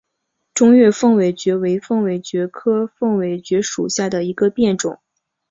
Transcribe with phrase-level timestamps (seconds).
[0.55, 4.99] 中越凤尾蕨为凤尾蕨科凤尾蕨属下的一个变种。